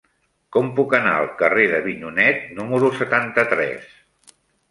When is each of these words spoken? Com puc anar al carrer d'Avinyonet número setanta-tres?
Com 0.55 0.69
puc 0.79 0.93
anar 0.99 1.11
al 1.17 1.27
carrer 1.41 1.65
d'Avinyonet 1.73 2.41
número 2.61 2.91
setanta-tres? 3.01 3.87